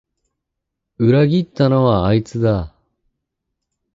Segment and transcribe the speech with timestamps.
[0.97, 2.73] 裏切ったのはあいつだ